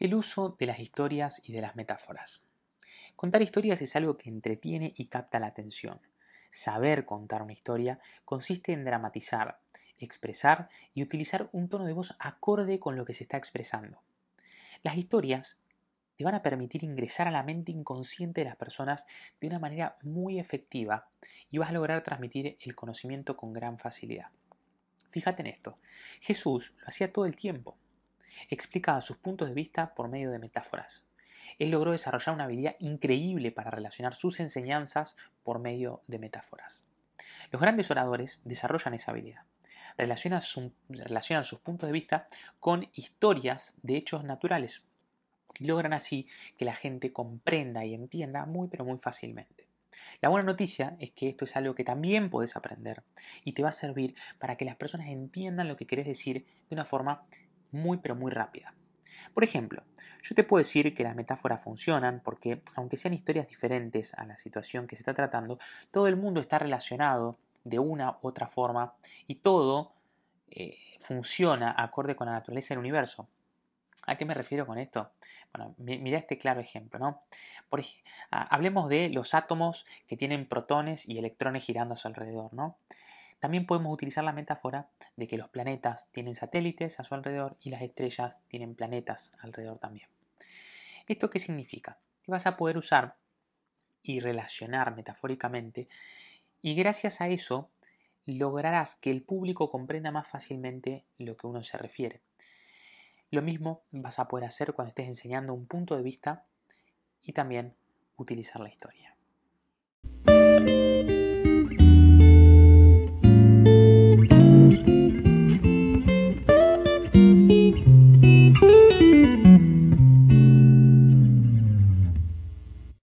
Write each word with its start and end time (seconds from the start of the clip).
El 0.00 0.14
uso 0.14 0.54
de 0.60 0.66
las 0.66 0.78
historias 0.78 1.42
y 1.42 1.52
de 1.52 1.60
las 1.60 1.74
metáforas. 1.74 2.40
Contar 3.16 3.42
historias 3.42 3.82
es 3.82 3.96
algo 3.96 4.16
que 4.16 4.28
entretiene 4.28 4.94
y 4.96 5.06
capta 5.06 5.40
la 5.40 5.48
atención. 5.48 6.00
Saber 6.52 7.04
contar 7.04 7.42
una 7.42 7.52
historia 7.52 7.98
consiste 8.24 8.72
en 8.72 8.84
dramatizar, 8.84 9.58
expresar 9.98 10.68
y 10.94 11.02
utilizar 11.02 11.48
un 11.50 11.68
tono 11.68 11.84
de 11.84 11.94
voz 11.94 12.14
acorde 12.20 12.78
con 12.78 12.94
lo 12.94 13.04
que 13.04 13.12
se 13.12 13.24
está 13.24 13.38
expresando. 13.38 14.00
Las 14.84 14.96
historias 14.96 15.58
te 16.14 16.22
van 16.22 16.36
a 16.36 16.42
permitir 16.42 16.84
ingresar 16.84 17.26
a 17.26 17.32
la 17.32 17.42
mente 17.42 17.72
inconsciente 17.72 18.42
de 18.42 18.44
las 18.44 18.56
personas 18.56 19.04
de 19.40 19.48
una 19.48 19.58
manera 19.58 19.96
muy 20.02 20.38
efectiva 20.38 21.08
y 21.50 21.58
vas 21.58 21.70
a 21.70 21.72
lograr 21.72 22.04
transmitir 22.04 22.56
el 22.60 22.76
conocimiento 22.76 23.36
con 23.36 23.52
gran 23.52 23.78
facilidad. 23.78 24.30
Fíjate 25.08 25.42
en 25.42 25.48
esto, 25.48 25.78
Jesús 26.20 26.72
lo 26.78 26.86
hacía 26.86 27.12
todo 27.12 27.26
el 27.26 27.34
tiempo. 27.34 27.76
Explicaba 28.50 29.00
sus 29.00 29.16
puntos 29.16 29.48
de 29.48 29.54
vista 29.54 29.94
por 29.94 30.08
medio 30.08 30.30
de 30.30 30.38
metáforas. 30.38 31.04
Él 31.58 31.70
logró 31.70 31.92
desarrollar 31.92 32.34
una 32.34 32.44
habilidad 32.44 32.76
increíble 32.78 33.52
para 33.52 33.70
relacionar 33.70 34.14
sus 34.14 34.40
enseñanzas 34.40 35.16
por 35.42 35.58
medio 35.58 36.02
de 36.06 36.18
metáforas. 36.18 36.82
Los 37.50 37.60
grandes 37.60 37.90
oradores 37.90 38.40
desarrollan 38.44 38.94
esa 38.94 39.12
habilidad. 39.12 39.42
Relacionan, 39.96 40.42
relacionan 40.88 41.44
sus 41.44 41.60
puntos 41.60 41.88
de 41.88 41.92
vista 41.92 42.28
con 42.60 42.88
historias 42.94 43.76
de 43.82 43.96
hechos 43.96 44.24
naturales 44.24 44.82
y 45.58 45.64
logran 45.64 45.92
así 45.92 46.28
que 46.56 46.64
la 46.64 46.74
gente 46.74 47.12
comprenda 47.12 47.84
y 47.84 47.94
entienda 47.94 48.46
muy 48.46 48.68
pero 48.68 48.84
muy 48.84 48.98
fácilmente. 48.98 49.66
La 50.20 50.28
buena 50.28 50.46
noticia 50.46 50.96
es 51.00 51.10
que 51.10 51.28
esto 51.28 51.44
es 51.44 51.56
algo 51.56 51.74
que 51.74 51.84
también 51.84 52.30
puedes 52.30 52.56
aprender 52.56 53.02
y 53.44 53.52
te 53.52 53.62
va 53.62 53.70
a 53.70 53.72
servir 53.72 54.14
para 54.38 54.56
que 54.56 54.64
las 54.64 54.76
personas 54.76 55.08
entiendan 55.08 55.68
lo 55.68 55.76
que 55.76 55.86
querés 55.86 56.06
decir 56.06 56.46
de 56.68 56.74
una 56.74 56.84
forma 56.84 57.22
muy 57.72 57.98
pero 57.98 58.14
muy 58.14 58.30
rápida. 58.30 58.74
Por 59.34 59.44
ejemplo, 59.44 59.82
yo 60.22 60.34
te 60.34 60.44
puedo 60.44 60.58
decir 60.58 60.94
que 60.94 61.02
las 61.02 61.16
metáforas 61.16 61.62
funcionan 61.62 62.20
porque, 62.24 62.62
aunque 62.74 62.96
sean 62.96 63.14
historias 63.14 63.48
diferentes 63.48 64.14
a 64.14 64.24
la 64.24 64.36
situación 64.36 64.86
que 64.86 64.96
se 64.96 65.02
está 65.02 65.14
tratando, 65.14 65.58
todo 65.90 66.06
el 66.06 66.16
mundo 66.16 66.40
está 66.40 66.58
relacionado 66.58 67.38
de 67.64 67.78
una 67.78 68.18
u 68.22 68.28
otra 68.28 68.46
forma 68.46 68.94
y 69.26 69.36
todo 69.36 69.92
eh, 70.50 70.76
funciona 71.00 71.74
acorde 71.76 72.16
con 72.16 72.26
la 72.26 72.34
naturaleza 72.34 72.74
del 72.74 72.78
universo. 72.78 73.28
¿A 74.06 74.16
qué 74.16 74.24
me 74.24 74.34
refiero 74.34 74.66
con 74.66 74.78
esto? 74.78 75.10
Bueno, 75.52 75.74
mira 75.78 76.18
este 76.18 76.38
claro 76.38 76.60
ejemplo, 76.60 76.98
¿no? 76.98 77.22
Por, 77.68 77.82
hablemos 78.30 78.88
de 78.88 79.10
los 79.10 79.34
átomos 79.34 79.84
que 80.06 80.16
tienen 80.16 80.48
protones 80.48 81.06
y 81.06 81.18
electrones 81.18 81.64
girando 81.64 81.92
a 81.92 81.96
su 81.96 82.08
alrededor, 82.08 82.54
¿no? 82.54 82.78
También 83.40 83.66
podemos 83.66 83.92
utilizar 83.92 84.24
la 84.24 84.32
metáfora 84.32 84.88
de 85.16 85.28
que 85.28 85.38
los 85.38 85.48
planetas 85.48 86.10
tienen 86.10 86.34
satélites 86.34 86.98
a 86.98 87.04
su 87.04 87.14
alrededor 87.14 87.56
y 87.60 87.70
las 87.70 87.82
estrellas 87.82 88.40
tienen 88.48 88.74
planetas 88.74 89.32
alrededor 89.40 89.78
también. 89.78 90.08
¿Esto 91.06 91.30
qué 91.30 91.38
significa? 91.38 91.98
Que 92.22 92.32
vas 92.32 92.46
a 92.46 92.56
poder 92.56 92.76
usar 92.76 93.16
y 94.02 94.20
relacionar 94.20 94.94
metafóricamente 94.94 95.88
y 96.62 96.74
gracias 96.74 97.20
a 97.20 97.28
eso 97.28 97.70
lograrás 98.26 98.94
que 98.96 99.10
el 99.10 99.22
público 99.22 99.70
comprenda 99.70 100.10
más 100.10 100.28
fácilmente 100.28 101.04
lo 101.18 101.36
que 101.36 101.46
uno 101.46 101.62
se 101.62 101.78
refiere. 101.78 102.20
Lo 103.30 103.42
mismo 103.42 103.82
vas 103.90 104.18
a 104.18 104.28
poder 104.28 104.46
hacer 104.46 104.72
cuando 104.72 104.90
estés 104.90 105.06
enseñando 105.06 105.54
un 105.54 105.66
punto 105.66 105.96
de 105.96 106.02
vista 106.02 106.44
y 107.22 107.32
también 107.32 107.74
utilizar 108.16 108.60
la 108.60 108.68
historia. 108.68 109.14